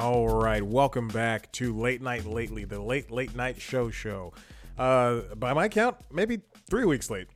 [0.00, 4.32] All right, welcome back to Late Night Lately, the late late night show show.
[4.78, 6.40] Uh, by my count, maybe
[6.70, 7.26] three weeks late.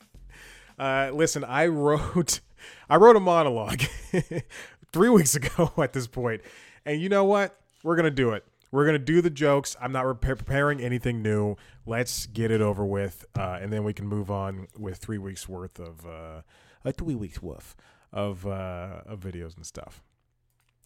[0.78, 2.40] uh, listen, I wrote,
[2.90, 3.80] I wrote a monologue
[4.92, 6.42] three weeks ago at this point,
[6.84, 7.58] and you know what?
[7.82, 8.44] We're gonna do it.
[8.70, 9.74] We're gonna do the jokes.
[9.80, 11.56] I'm not repa- preparing anything new.
[11.86, 15.48] Let's get it over with, uh, and then we can move on with three weeks
[15.48, 16.42] worth of, uh,
[16.84, 17.74] uh three weeks worth
[18.12, 20.02] of uh, of videos and stuff.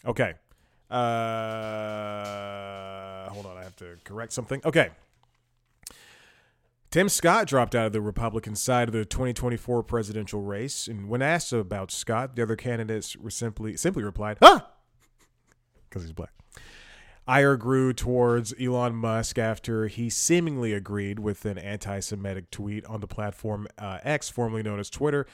[0.07, 0.35] Okay.
[0.91, 1.01] Uh,
[3.31, 4.61] hold on, I have to correct something.
[4.65, 4.91] Okay.
[6.91, 11.23] Tim Scott dropped out of the Republican side of the 2024 presidential race, and when
[11.23, 14.69] asked about Scott, the other candidates were simply simply replied, "Ah,"
[15.89, 16.33] because he's black.
[17.29, 23.07] Ire grew towards Elon Musk after he seemingly agreed with an anti-Semitic tweet on the
[23.07, 25.27] platform uh, X, formerly known as Twitter.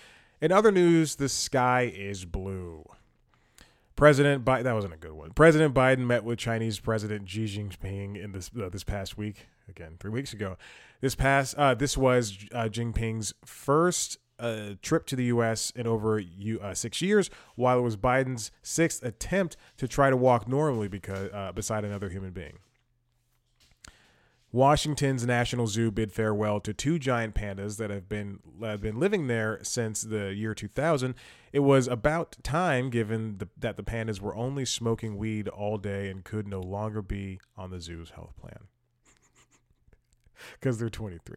[0.43, 2.85] In other news, the sky is blue.
[3.97, 5.31] President Biden, that wasn't a good one.
[5.33, 9.47] President Biden met with Chinese President Xi Jinping in this uh, this past week.
[9.69, 10.57] Again, three weeks ago.
[11.01, 15.73] This past uh, this was uh, Jinping's first uh, trip to the U.S.
[15.75, 16.21] in over
[16.63, 21.31] uh, six years, while it was Biden's sixth attempt to try to walk normally because
[21.33, 22.59] uh, beside another human being.
[24.57, 29.27] Washington's National Zoo bid farewell to two giant pandas that have been have been living
[29.27, 31.15] there since the year 2000.
[31.53, 36.09] It was about time, given the, that the pandas were only smoking weed all day
[36.09, 38.69] and could no longer be on the zoo's health plan
[40.55, 41.37] because they're 23.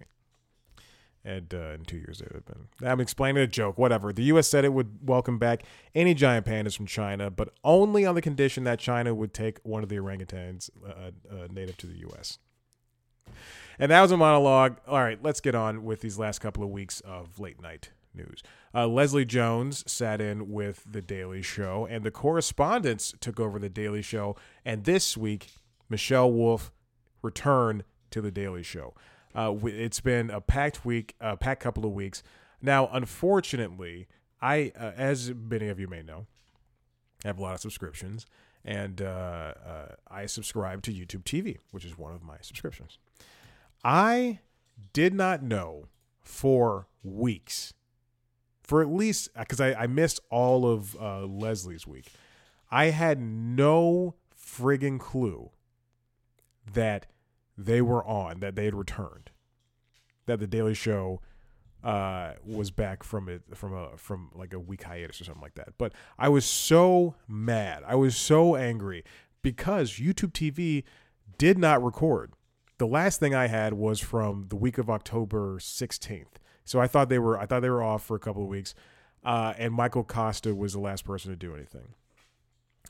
[1.25, 2.87] And uh, in two years, they would have been.
[2.87, 4.13] I'm explaining a joke, whatever.
[4.13, 4.47] The U.S.
[4.47, 8.63] said it would welcome back any giant pandas from China, but only on the condition
[8.63, 12.37] that China would take one of the orangutans uh, uh, native to the U.S.
[13.79, 14.77] And that was a monologue.
[14.87, 18.43] All right, let's get on with these last couple of weeks of late night news.
[18.73, 23.69] Uh, Leslie Jones sat in with The Daily Show, and the correspondents took over The
[23.69, 24.35] Daily Show.
[24.65, 25.51] And this week,
[25.89, 26.71] Michelle Wolf
[27.21, 28.93] returned to The Daily Show.
[29.33, 32.23] Uh, it's been a packed week, a packed couple of weeks.
[32.61, 34.07] Now, unfortunately,
[34.41, 36.25] I, uh, as many of you may know,
[37.23, 38.25] have a lot of subscriptions,
[38.65, 42.97] and uh, uh, I subscribe to YouTube TV, which is one of my subscriptions.
[43.83, 44.39] I
[44.93, 45.85] did not know
[46.21, 47.73] for weeks,
[48.61, 52.11] for at least because I, I, missed all of uh, Leslie's week.
[52.69, 55.51] I had no friggin' clue
[56.71, 57.07] that
[57.57, 59.31] they were on, that they had returned,
[60.25, 61.21] that the Daily Show
[61.83, 65.55] uh, was back from it from a from like a week hiatus or something like
[65.55, 65.69] that.
[65.77, 67.83] But I was so mad.
[67.87, 69.03] I was so angry
[69.41, 70.83] because YouTube TV
[71.37, 72.33] did not record
[72.79, 76.37] the last thing I had was from the week of October 16th.
[76.63, 78.73] So I thought they were I thought they were off for a couple of weeks.
[79.23, 81.93] Uh, and Michael Kosta was the last person to do anything.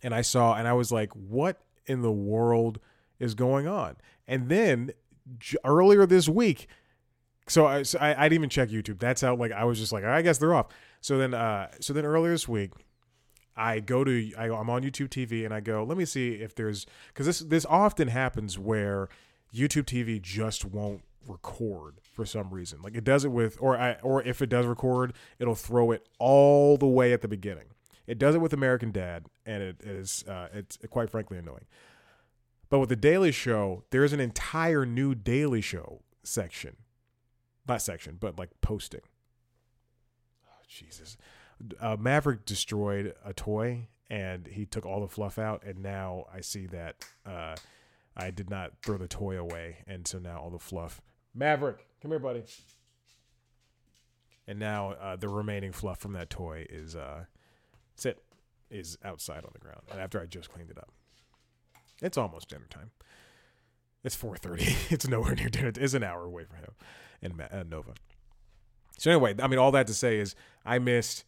[0.04, 2.80] And I saw and I was like, what in the world
[3.20, 3.98] is going on?
[4.28, 4.92] And then
[5.40, 6.68] j- earlier this week,
[7.50, 9.00] so I, so I, I didn't even check YouTube.
[9.00, 10.68] That's how like I was just like I guess they're off.
[11.02, 12.72] So then uh so then earlier this week
[13.56, 16.56] I go to I, I'm on YouTube TV and I go let me see if
[16.56, 19.10] there's because this this often happens where
[19.54, 22.82] YouTube TV just won't record for some reason.
[22.82, 26.08] Like it does it with, or I, or if it does record, it'll throw it
[26.18, 27.66] all the way at the beginning.
[28.08, 31.66] It does it with American Dad, and it is uh, it's quite frankly annoying.
[32.70, 36.78] But with the Daily Show, there's an entire new Daily Show section,
[37.70, 39.02] not section, but like posting.
[40.48, 41.18] Oh, Jesus,
[41.80, 46.42] uh, Maverick destroyed a toy, and he took all the fluff out, and now I
[46.42, 47.06] see that.
[47.26, 47.56] Uh,
[48.18, 51.02] I did not throw the toy away, and so now all the fluff.
[51.34, 52.44] Maverick, come here, buddy.
[54.48, 57.26] And now uh, the remaining fluff from that toy is uh,
[57.96, 58.22] sit
[58.70, 59.82] is outside on the ground.
[59.92, 60.92] And after I just cleaned it up,
[62.02, 62.92] it's almost dinner time.
[64.04, 64.76] It's four thirty.
[64.90, 65.72] it's nowhere near dinner.
[65.76, 66.72] It's an hour away from him
[67.22, 67.94] and uh, Nova.
[68.98, 70.36] So anyway, I mean, all that to say is
[70.66, 71.24] I missed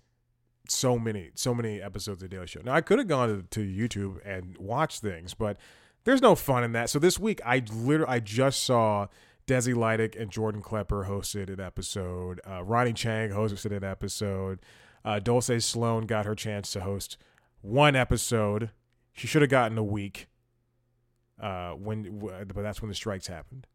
[0.67, 2.61] so many, so many episodes of Daily Show.
[2.63, 5.57] Now I could have gone to, to YouTube and watched things, but
[6.03, 6.89] there's no fun in that.
[6.89, 9.07] So this week, I literally I just saw
[9.47, 12.41] Desi Lydic and Jordan Klepper hosted an episode.
[12.49, 14.59] Uh, Ronny Chieng hosted an episode.
[15.03, 17.17] Uh, Dulce Sloan got her chance to host
[17.61, 18.71] one episode.
[19.13, 20.27] She should have gotten a week.
[21.39, 23.65] Uh, when, but that's when the strikes happened.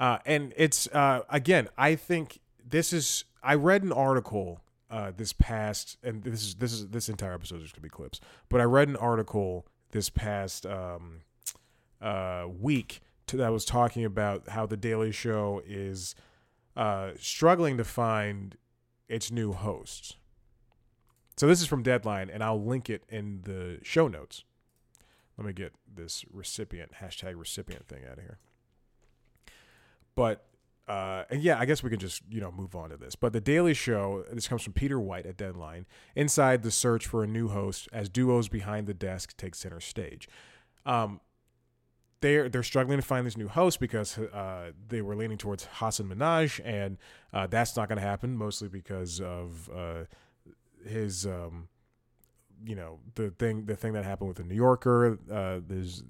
[0.00, 3.24] Uh, and it's uh, again, I think this is.
[3.42, 7.62] I read an article uh, this past, and this is this is this entire episode
[7.62, 8.18] is gonna be clips.
[8.48, 11.20] But I read an article this past um,
[12.00, 16.14] uh, week to, that was talking about how the Daily Show is
[16.76, 18.56] uh, struggling to find
[19.06, 20.16] its new hosts.
[21.36, 24.44] So this is from Deadline, and I'll link it in the show notes.
[25.36, 28.38] Let me get this recipient hashtag recipient thing out of here.
[30.14, 30.44] But
[30.88, 33.14] uh, and yeah, I guess we can just you know move on to this.
[33.14, 34.24] But the Daily Show.
[34.32, 35.86] This comes from Peter White at Deadline.
[36.16, 40.28] Inside the search for a new host, as duos behind the desk take center stage.
[40.84, 41.20] Um,
[42.20, 46.08] they're they're struggling to find this new host because uh, they were leaning towards Hasan
[46.08, 46.98] Minhaj, and
[47.32, 48.36] uh, that's not going to happen.
[48.36, 50.04] Mostly because of uh,
[50.86, 51.68] his, um,
[52.64, 55.18] you know, the thing the thing that happened with the New Yorker.
[55.30, 56.02] Uh, there's,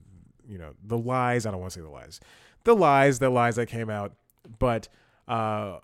[0.49, 1.47] you know, the lies.
[1.47, 2.19] I don't want to say the lies,
[2.65, 4.15] the lies, the lies that came out,
[4.59, 4.89] but.
[5.29, 5.79] Uh,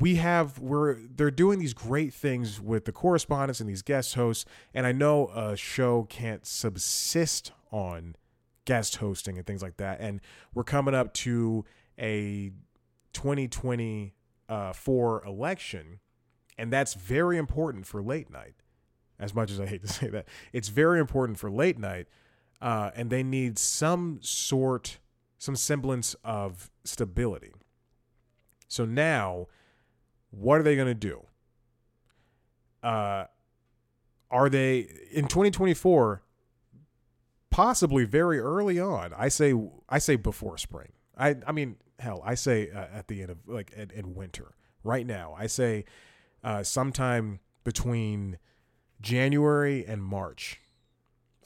[0.00, 4.46] we have we're they're doing these great things with the correspondents and these guest hosts
[4.72, 8.16] and i know a show can't subsist on
[8.64, 10.00] guest hosting and things like that.
[10.00, 10.20] And
[10.54, 11.64] we're coming up to
[11.98, 12.52] a
[13.12, 15.98] 2024 election,
[16.56, 18.54] and that's very important for late night.
[19.18, 22.06] As much as I hate to say that, it's very important for late night,
[22.62, 24.98] uh, and they need some sort,
[25.40, 27.52] some semblance of stability.
[28.68, 29.48] So now,
[30.30, 31.26] what are they going to do?
[32.84, 33.24] Uh,
[34.30, 36.22] are they in 2024?
[37.50, 39.12] possibly very early on.
[39.16, 39.52] I say
[39.88, 40.92] I say before spring.
[41.16, 44.54] I I mean hell, I say uh, at the end of like in, in winter.
[44.82, 45.84] Right now, I say
[46.42, 48.38] uh, sometime between
[49.02, 50.60] January and March.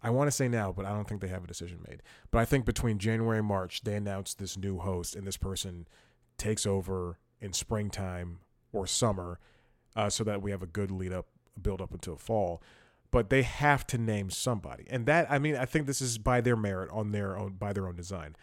[0.05, 2.03] I want to say now, but I don't think they have a decision made.
[2.31, 5.89] But I think between January and March, they announce this new host, and this person
[6.39, 8.41] takes over in springtime
[8.73, 9.41] or summer,
[9.97, 11.27] uh, so that we have a good lead up,
[11.61, 12.62] build up until fall
[13.15, 14.85] but they have to name somebody.
[14.91, 17.73] And that I mean, I think this is by their merit on their own by
[17.73, 18.35] their own design.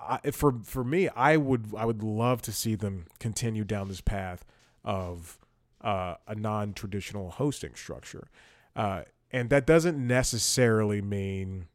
[0.00, 4.00] I, for for me, I would I would love to see them continue down this
[4.00, 4.44] path
[4.84, 5.40] of
[5.80, 8.28] uh, a non-traditional hosting structure,
[8.76, 9.02] uh,
[9.34, 11.66] and that doesn't necessarily mean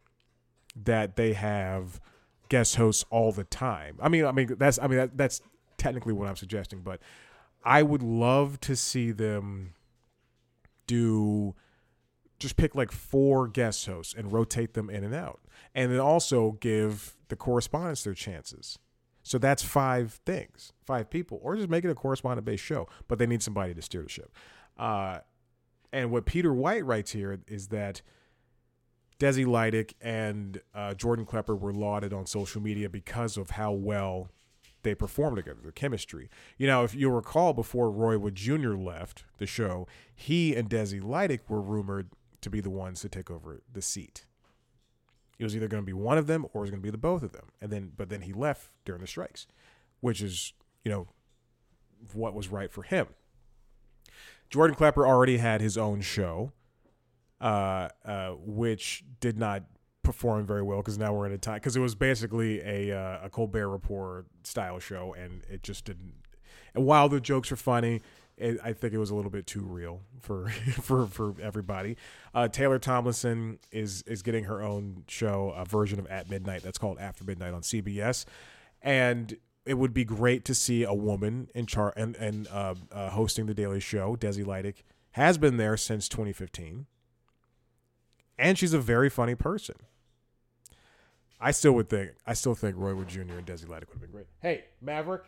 [0.81, 1.99] that they have
[2.47, 3.97] guest hosts all the time.
[4.01, 5.41] I mean, I mean that's I mean that, that's
[5.77, 7.01] technically what I'm suggesting, but
[7.65, 9.73] I would love to see them
[10.87, 11.53] do
[12.39, 15.41] just pick like four guest hosts and rotate them in and out.
[15.75, 18.79] And then also give the correspondents their chances.
[19.21, 22.87] So that's five things, five people, or just make it a correspondent based show.
[23.09, 24.31] But they need somebody to steer the ship.
[24.77, 25.19] Uh,
[25.91, 28.01] and what Peter White writes here is that
[29.19, 34.29] Desi Lydic and uh, Jordan Klepper were lauded on social media because of how well
[34.83, 36.29] they performed together, their chemistry.
[36.57, 38.75] You know, if you recall, before Roy Wood Jr.
[38.75, 42.09] left the show, he and Desi Lydic were rumored
[42.41, 44.25] to be the ones to take over the seat.
[45.37, 46.91] It was either going to be one of them or it was going to be
[46.91, 47.49] the both of them.
[47.61, 49.47] And then, but then he left during the strikes,
[49.99, 50.53] which is,
[50.85, 51.07] you know,
[52.13, 53.07] what was right for him.
[54.49, 56.51] Jordan Klepper already had his own show,
[57.39, 59.63] uh, uh, which did not
[60.03, 63.25] perform very well because now we're in a time because it was basically a uh,
[63.25, 66.13] a Colbert Report style show, and it just didn't.
[66.73, 68.01] And while the jokes were funny,
[68.37, 70.49] it, I think it was a little bit too real for
[70.81, 71.97] for for everybody.
[72.33, 76.77] Uh, Taylor Tomlinson is is getting her own show, a version of At Midnight that's
[76.77, 78.25] called After Midnight on CBS,
[78.81, 83.09] and it would be great to see a woman in char and and uh, uh,
[83.09, 84.15] hosting the Daily Show.
[84.15, 86.85] Desi Lydic has been there since 2015,
[88.37, 89.75] and she's a very funny person.
[91.41, 93.21] I still would think I still think Roy Wood Jr.
[93.21, 94.27] and Desi Lydic would have been great.
[94.41, 95.23] Hey, Maverick.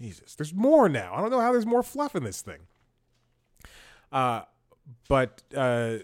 [0.00, 1.14] Jesus, there's more now.
[1.14, 2.58] I don't know how there's more fluff in this thing.
[4.10, 4.42] Uh,
[5.08, 5.98] but uh,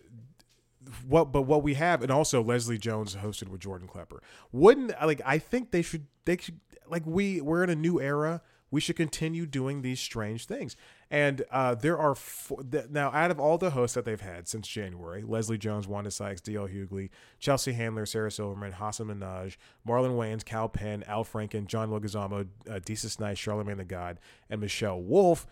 [1.07, 4.23] what but what we have, and also Leslie Jones hosted with Jordan Klepper.
[4.53, 8.43] Wouldn't like I think they should they should like we we're in a new era
[8.71, 10.77] we should continue doing these strange things.
[11.11, 14.47] And uh, there are four, th- now out of all the hosts that they've had
[14.47, 16.69] since January: Leslie Jones, Wanda Sykes, D.L.
[16.69, 19.57] Hughley, Chelsea Handler, Sarah Silverman, Hasan Minhaj,
[19.87, 24.61] Marlon Wayans, Kal Penn, Al Franken, John Leguizamo, uh, Desus Nice, Charlamagne the God, and
[24.61, 25.47] Michelle Wolf.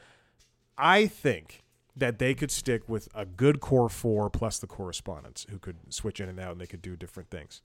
[0.77, 1.65] I think
[1.99, 6.21] that they could stick with a good core four plus the correspondents who could switch
[6.21, 7.61] in and out and they could do different things.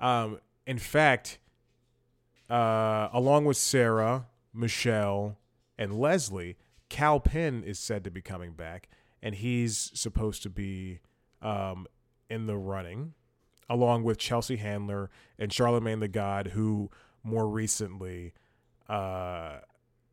[0.00, 1.38] Um, in fact,
[2.50, 5.36] uh, along with Sarah, Michelle,
[5.78, 6.56] and Leslie,
[6.88, 8.88] Kal Penn is said to be coming back,
[9.22, 11.00] and he's supposed to be
[11.42, 11.86] um,
[12.30, 13.14] in the running,
[13.68, 16.90] along with Chelsea Handler and Charlamagne the God, who
[17.22, 18.32] more recently
[18.88, 19.58] uh,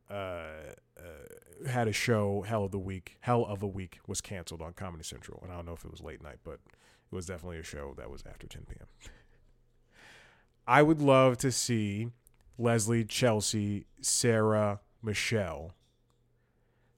[0.09, 3.17] uh, uh, had a show, Hell of the Week.
[3.21, 5.91] Hell of a Week was canceled on Comedy Central, and I don't know if it
[5.91, 8.87] was late night, but it was definitely a show that was after 10 p.m.
[10.67, 12.09] I would love to see
[12.57, 15.73] Leslie, Chelsea, Sarah, Michelle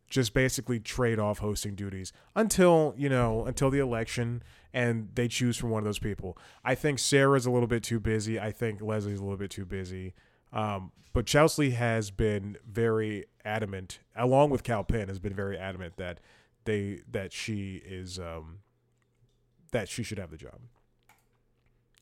[0.08, 4.42] just basically trade off hosting duties until you know until the election
[4.74, 8.00] and they choose from one of those people i think sarah's a little bit too
[8.00, 10.14] busy i think leslie's a little bit too busy
[10.56, 15.98] um, but chelsea has been very adamant along with kal penn has been very adamant
[15.98, 16.20] that
[16.66, 18.60] they that she is um,
[19.72, 20.60] that she should have the job.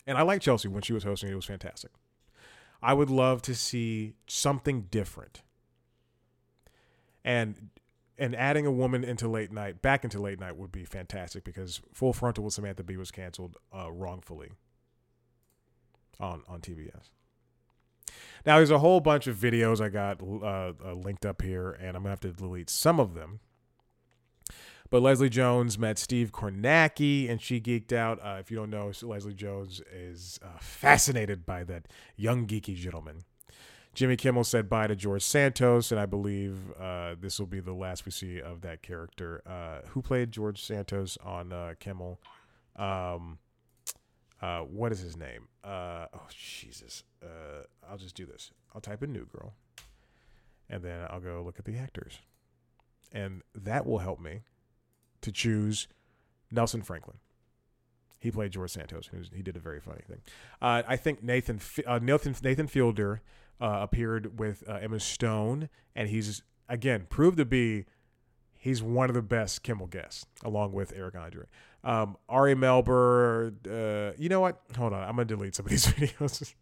[0.07, 0.67] And i like chelsea.
[0.67, 1.91] When she was hosting it was fantastic.
[2.81, 5.41] I would love to see something different.
[7.23, 7.69] And
[8.17, 11.81] and adding a woman into late night back into late night would be fantastic because
[11.93, 14.51] Full Frontal with Samantha Bee was canceled uh, wrongfully
[16.19, 17.09] on on TBS.
[18.45, 21.95] Now there's a whole bunch of videos I got uh, uh, linked up here, and
[21.95, 23.39] I'm gonna have to delete some of them.
[24.89, 28.19] But Leslie Jones met Steve Kornacki, and she geeked out.
[28.23, 33.23] Uh, if you don't know, Leslie Jones is uh, fascinated by that young geeky gentleman.
[33.95, 37.73] Jimmy Kimmel said bye to George Santos, and I believe uh, this will be the
[37.73, 39.41] last we see of that character.
[39.47, 42.19] Uh, who played George Santos on uh, Kimmel?
[42.75, 43.37] Um,
[44.43, 45.47] uh, what is his name?
[45.63, 47.03] Uh, oh, Jesus.
[47.23, 48.51] Uh, I'll just do this.
[48.75, 49.53] I'll type in New Girl,
[50.69, 52.19] and then I'll go look at the actors.
[53.13, 54.41] And that will help me
[55.21, 55.87] to choose
[56.51, 57.17] Nelson Franklin.
[58.19, 59.09] He played George Santos.
[59.17, 60.19] Was, he did a very funny thing.
[60.61, 61.61] I think Nathan
[62.01, 63.21] Nathan Nathan Fielder
[63.61, 67.85] uh, appeared with uh, Emma Stone, and he's again proved to be
[68.63, 71.43] he's one of the best Kimmel guests, along with Eric Andre.
[71.83, 74.61] Um, Ari Melber, uh, you know what?
[74.77, 76.53] Hold on, I'm gonna delete some of these videos.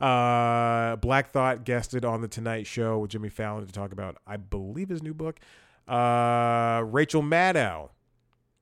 [0.00, 4.38] uh, Black Thought guested on the Tonight Show with Jimmy Fallon to talk about, I
[4.38, 5.40] believe, his new book.
[5.86, 7.90] Uh, Rachel Maddow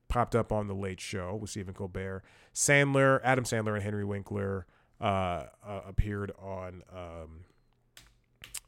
[0.09, 2.23] popped up on the Late Show with Stephen Colbert.
[2.53, 4.65] Sandler, Adam Sandler, and Henry Winkler
[4.99, 7.45] uh, uh, appeared on um,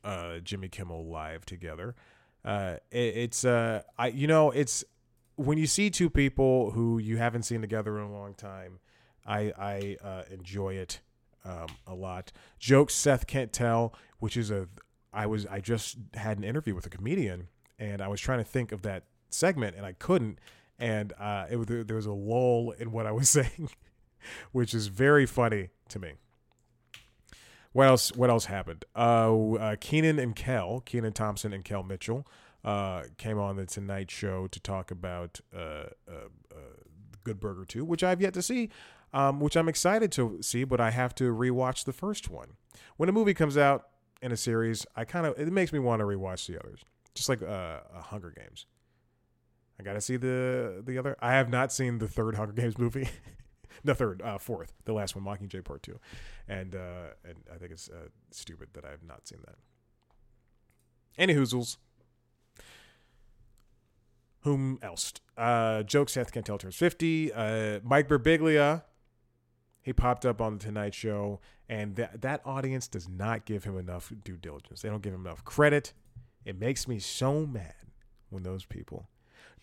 [0.05, 1.93] uh, Jimmy Kimmel Live together.
[2.43, 4.83] Uh, it, it's uh, I you know it's
[5.35, 8.79] when you see two people who you haven't seen together in a long time,
[9.25, 10.99] I I uh, enjoy it
[11.45, 12.31] um, a lot.
[12.59, 14.67] Jokes Seth can't tell, which is a
[15.13, 18.45] I was I just had an interview with a comedian and I was trying to
[18.45, 20.39] think of that segment and I couldn't
[20.79, 23.69] and uh, it, there was a lull in what I was saying,
[24.51, 26.13] which is very funny to me.
[27.73, 28.11] What else?
[28.15, 28.85] What else happened?
[28.95, 32.27] Uh, uh, Kenan and Kel, Kenan Thompson and Kel Mitchell,
[32.63, 36.55] uh, came on the Tonight Show to talk about uh, uh, uh,
[37.23, 38.69] Good Burger Two, which I've yet to see,
[39.13, 42.57] um, which I'm excited to see, but I have to rewatch the first one.
[42.97, 43.87] When a movie comes out
[44.21, 46.81] in a series, I kind of it makes me want to rewatch the others,
[47.15, 48.65] just like uh, Hunger Games.
[49.79, 51.15] I gotta see the the other.
[51.21, 53.09] I have not seen the third Hunger Games movie.
[53.83, 55.99] the third, uh, fourth, the last one, Mockingjay Part Two,
[56.47, 59.55] and uh, and I think it's uh, stupid that I have not seen that.
[61.17, 61.77] Any hoozles.
[64.41, 65.13] Whom else?
[65.37, 67.31] Uh, Joke Seth Can't Tell turns 50.
[67.31, 68.81] Uh, Mike Birbiglia,
[69.83, 73.77] he popped up on the Tonight Show, and that that audience does not give him
[73.77, 74.81] enough due diligence.
[74.81, 75.93] They don't give him enough credit.
[76.43, 77.75] It makes me so mad
[78.29, 79.09] when those people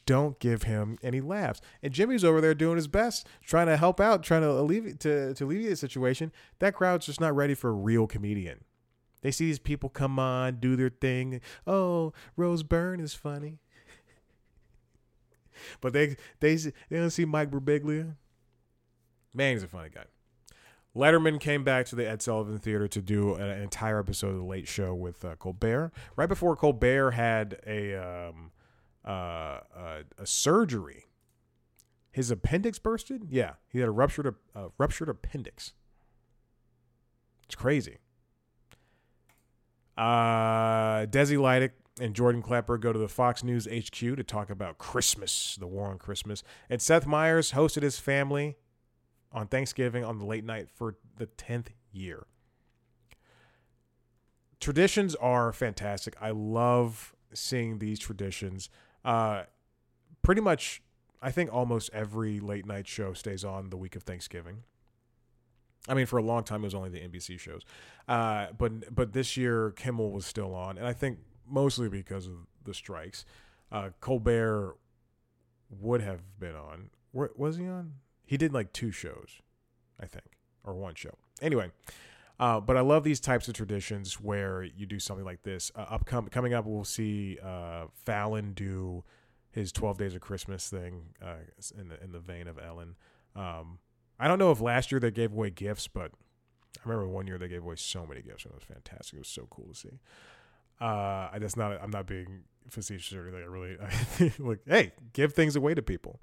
[0.08, 1.60] don't give him any laughs.
[1.82, 5.34] And Jimmy's over there doing his best, trying to help out, trying to alleviate to,
[5.34, 6.32] to alleviate the situation.
[6.60, 8.64] That crowd's just not ready for a real comedian.
[9.20, 11.42] They see these people come on, do their thing.
[11.66, 13.58] Oh, Rose Byrne is funny.
[15.82, 18.14] but they they they don't see Mike Birbiglia.
[19.34, 20.04] Man, he's a funny guy.
[20.96, 24.42] Letterman came back to the Ed Sullivan Theater to do an entire episode of the
[24.42, 25.92] Late Show with uh, Colbert.
[26.16, 28.52] Right before Colbert had a um,
[29.08, 31.06] uh, uh, a surgery.
[32.10, 33.26] His appendix bursted.
[33.30, 35.72] Yeah, he had a ruptured uh, ruptured appendix.
[37.46, 37.98] It's crazy.
[39.96, 44.78] Uh, Desi Lydic and Jordan Klepper go to the Fox News HQ to talk about
[44.78, 46.42] Christmas, the war on Christmas.
[46.68, 48.56] And Seth Meyers hosted his family
[49.32, 52.26] on Thanksgiving on the late night for the 10th year.
[54.60, 56.14] Traditions are fantastic.
[56.20, 58.70] I love seeing these traditions.
[59.08, 59.44] Uh,
[60.20, 60.82] pretty much,
[61.22, 64.64] I think almost every late night show stays on the week of Thanksgiving.
[65.88, 67.62] I mean, for a long time it was only the NBC shows,
[68.06, 72.34] uh, but but this year Kimmel was still on, and I think mostly because of
[72.64, 73.24] the strikes.
[73.72, 74.76] Uh, Colbert
[75.70, 76.90] would have been on.
[77.12, 77.94] Where, was he on?
[78.26, 79.40] He did like two shows,
[79.98, 81.14] I think, or one show.
[81.40, 81.70] Anyway,
[82.40, 85.72] uh, but I love these types of traditions where you do something like this.
[85.74, 89.04] Uh, upcoming coming up, we'll see uh, Fallon do
[89.50, 91.36] his Twelve Days of Christmas thing uh,
[91.78, 92.96] in the in the vein of Ellen.
[93.34, 93.78] Um,
[94.20, 96.12] I don't know if last year they gave away gifts, but
[96.78, 99.14] I remember one year they gave away so many gifts and it was fantastic.
[99.14, 99.98] It was so cool to see.
[100.80, 101.80] Uh, that's not.
[101.82, 103.42] I'm not being facetious or anything.
[103.42, 106.20] I really like, hey, give things away to people.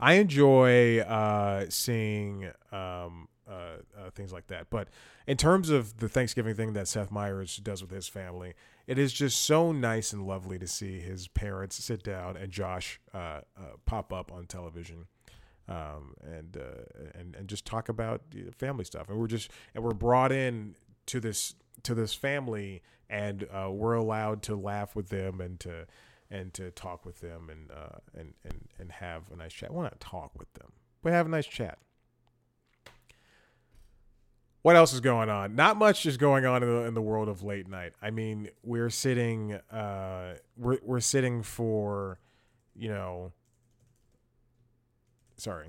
[0.00, 4.68] I enjoy uh, seeing um, uh, uh, things like that.
[4.70, 4.88] But
[5.26, 8.54] in terms of the Thanksgiving thing that Seth Meyers does with his family,
[8.86, 13.00] it is just so nice and lovely to see his parents sit down and Josh
[13.12, 13.18] uh,
[13.56, 15.06] uh, pop up on television.
[15.66, 18.20] Um, and uh, and and just talk about
[18.58, 20.74] family stuff, and we're just and we're brought in
[21.06, 25.86] to this to this family, and uh, we're allowed to laugh with them and to
[26.30, 27.70] and to talk with them and
[28.14, 29.72] and and and have a nice chat.
[29.72, 31.78] Well, not talk with them, but have a nice chat
[34.64, 35.54] what else is going on?
[35.54, 37.92] Not much is going on in the, in the world of late night.
[38.00, 42.18] I mean, we're sitting, uh, we're we're sitting for,
[42.74, 43.32] you know,
[45.36, 45.68] sorry.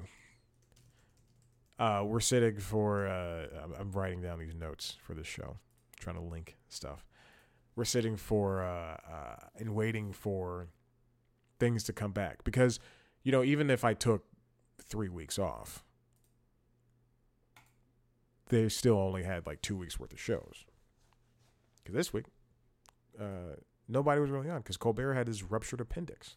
[1.78, 3.06] Uh, we're sitting for.
[3.06, 3.48] Uh,
[3.78, 5.58] I'm, writing down these notes for this show,
[6.00, 7.06] trying to link stuff.
[7.75, 10.70] We're sitting for uh, uh, and waiting for
[11.60, 12.80] things to come back because,
[13.24, 14.24] you know, even if I took
[14.82, 15.84] three weeks off,
[18.50, 20.66] they still only had like two weeks worth of shows.
[21.78, 22.25] Because this week,
[23.20, 26.36] uh, nobody was really on because Colbert had his ruptured appendix,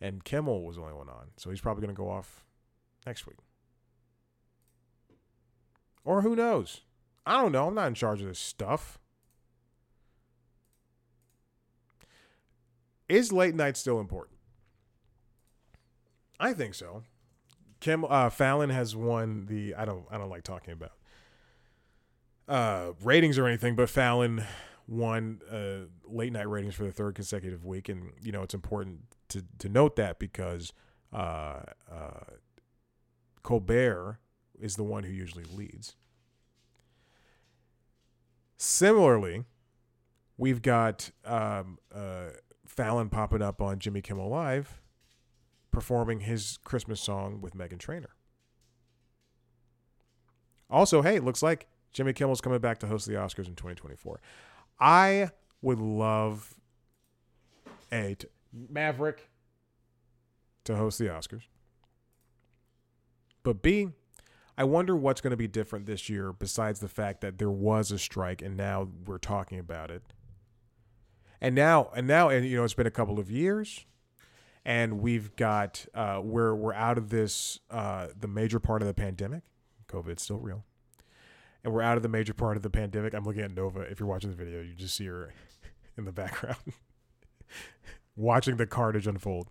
[0.00, 2.44] and Kimmel was the only one on, so he's probably going to go off
[3.06, 3.36] next week.
[6.04, 6.82] Or who knows?
[7.26, 7.68] I don't know.
[7.68, 8.98] I'm not in charge of this stuff.
[13.08, 14.38] Is late night still important?
[16.40, 17.04] I think so.
[17.84, 20.92] Kim uh, Fallon has won the I don't I don't like talking about
[22.48, 24.42] uh, ratings or anything, but Fallon
[24.88, 29.00] won uh, late night ratings for the third consecutive week, and you know it's important
[29.28, 30.72] to to note that because
[31.12, 31.60] uh,
[31.92, 32.24] uh,
[33.42, 34.18] Colbert
[34.58, 35.94] is the one who usually leads.
[38.56, 39.44] Similarly,
[40.38, 42.30] we've got um, uh,
[42.64, 44.80] Fallon popping up on Jimmy Kimmel Live
[45.74, 48.14] performing his Christmas song with Meghan Trainor.
[50.70, 54.20] Also, hey, looks like Jimmy Kimmel's coming back to host the Oscars in 2024.
[54.80, 56.54] I would love
[57.92, 59.28] a t- Maverick
[60.64, 61.42] to host the Oscars.
[63.42, 63.90] But B,
[64.56, 67.92] I wonder what's going to be different this year besides the fact that there was
[67.92, 70.02] a strike and now we're talking about it.
[71.40, 73.84] And now and now and you know it's been a couple of years
[74.64, 78.94] and we've got uh, we're we're out of this uh, the major part of the
[78.94, 79.42] pandemic.
[79.88, 80.64] COVID's still real,
[81.62, 83.14] and we're out of the major part of the pandemic.
[83.14, 83.80] I'm looking at Nova.
[83.80, 85.32] If you're watching the video, you just see her
[85.98, 86.56] in the background
[88.16, 89.48] watching the carnage unfold.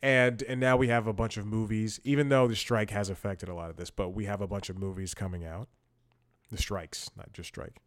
[0.00, 2.00] And and now we have a bunch of movies.
[2.04, 4.70] Even though the strike has affected a lot of this, but we have a bunch
[4.70, 5.68] of movies coming out.
[6.50, 7.80] The strikes, not just strike.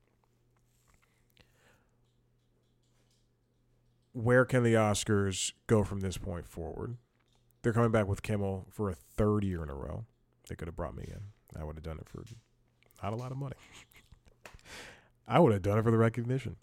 [4.14, 6.98] Where can the Oscars go from this point forward?
[7.62, 10.06] They're coming back with Kimmel for a third year in a row.
[10.50, 11.60] They could have brought me in.
[11.60, 12.24] I would have done it for
[13.04, 13.56] not a lot of money.
[15.28, 16.56] I would have done it for the recognition.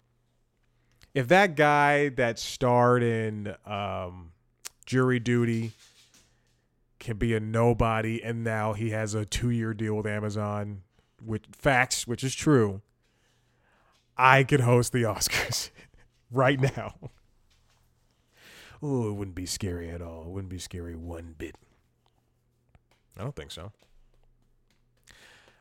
[1.13, 4.31] If that guy that starred in um,
[4.85, 5.71] Jury Duty
[6.99, 10.81] can be a nobody and now he has a two year deal with Amazon,
[11.23, 12.81] which facts, which is true,
[14.17, 15.71] I could host the Oscars
[16.31, 16.95] right now
[18.81, 20.23] oh, it wouldn't be scary at all.
[20.23, 21.55] It wouldn't be scary one bit.
[23.17, 23.71] I don't think so.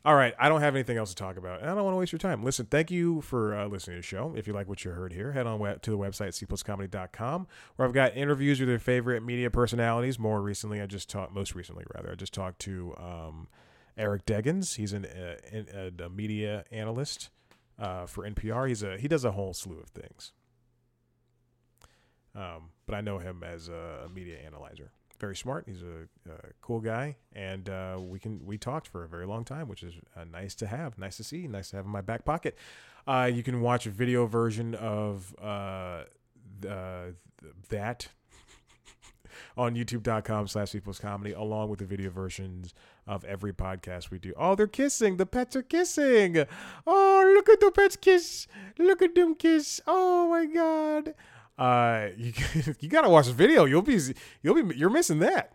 [0.05, 1.99] All right, I don't have anything else to talk about, and I don't want to
[1.99, 2.43] waste your time.
[2.43, 4.33] Listen, thank you for uh, listening to the show.
[4.37, 7.93] If you like what you heard here, head on to the website cpluscomedy.com, where I've
[7.93, 10.19] got interviews with your favorite media personalities.
[10.19, 11.35] More recently, I just talked.
[11.35, 13.49] Most recently, rather, I just talked to um,
[13.99, 14.77] Eric Deggans.
[14.77, 17.29] He's an, uh, a, a media analyst
[17.79, 18.69] uh, for NPR.
[18.69, 20.33] He's a he does a whole slew of things.
[22.39, 24.93] Um, but I know him as a media analyzer.
[25.19, 25.65] Very smart.
[25.67, 29.45] He's a, a cool guy, and uh, we can we talked for a very long
[29.45, 32.01] time, which is uh, nice to have, nice to see, nice to have in my
[32.01, 32.57] back pocket.
[33.09, 36.05] Uh, you can watch a video version of uh,
[37.69, 38.09] that
[39.57, 42.73] on youtube.com slash cpluscomedy along with the video versions
[43.07, 44.33] of every podcast we do.
[44.37, 45.17] Oh they're kissing.
[45.17, 46.45] The pets are kissing.
[46.87, 48.47] Oh look at the pets kiss.
[48.79, 49.81] Look at them kiss.
[49.89, 51.15] Oh my god
[51.59, 52.33] uh, you
[52.81, 53.65] you gotta watch the video.
[53.65, 53.99] You'll be
[54.43, 55.53] you'll be you're missing that.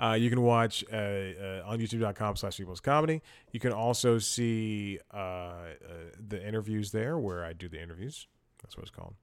[0.00, 3.20] Uh, you can watch uh, uh, on youtube.com slash cpluscomedy.
[3.52, 5.74] You can also see uh, uh,
[6.18, 8.26] the interviews there where I do the interviews.
[8.62, 9.14] That's what it's called.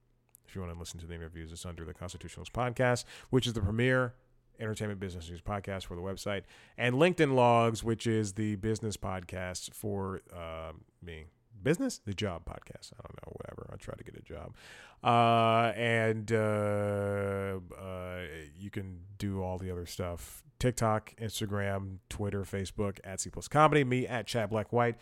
[0.46, 3.54] If you want to listen to the interviews, it's under the Constitutionalist Podcast, which is
[3.54, 4.14] the premier
[4.60, 6.42] entertainment business news podcast for the website,
[6.76, 11.26] and LinkedIn Logs, which is the business podcast for um, me,
[11.62, 12.92] business, the job podcast.
[12.92, 13.68] I don't know, whatever.
[13.70, 14.54] I'll try to get a job.
[15.02, 18.20] Uh, and uh, uh,
[18.58, 23.84] you can do all the other stuff TikTok, Instagram, Twitter, Facebook at C plus comedy,
[23.84, 24.96] me at Chad Black White.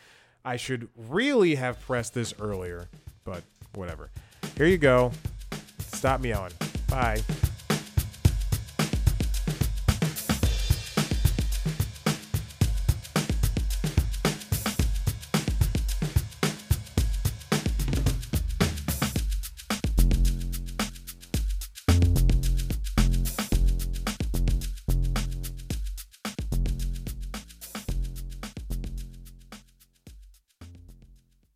[0.45, 2.88] I should really have pressed this earlier,
[3.25, 3.42] but
[3.75, 4.11] whatever.
[4.57, 5.12] Here you go.
[5.79, 6.51] Stop me on
[6.88, 7.23] Bye.